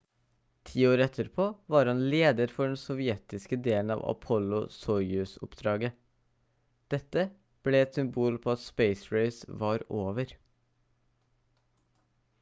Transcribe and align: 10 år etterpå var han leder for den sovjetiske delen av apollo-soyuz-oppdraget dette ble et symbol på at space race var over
10 0.67 0.87
år 0.91 1.01
etterpå 1.05 1.43
var 1.73 1.89
han 1.89 1.99
leder 2.13 2.53
for 2.53 2.71
den 2.71 2.79
sovjetiske 2.83 3.59
delen 3.67 3.93
av 3.95 4.01
apollo-soyuz-oppdraget 4.13 5.99
dette 6.95 7.27
ble 7.69 7.83
et 7.87 7.97
symbol 8.01 8.41
på 8.47 8.55
at 8.55 8.65
space 8.67 9.15
race 9.19 9.59
var 9.65 9.85
over 10.05 10.35